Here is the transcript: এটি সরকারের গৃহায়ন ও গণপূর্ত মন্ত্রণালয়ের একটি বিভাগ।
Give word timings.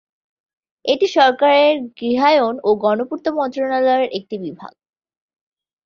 এটি 0.85 1.07
সরকারের 1.17 1.73
গৃহায়ন 1.97 2.55
ও 2.63 2.69
গণপূর্ত 2.75 3.25
মন্ত্রণালয়ের 3.37 4.09
একটি 4.11 4.35
বিভাগ। 4.37 4.73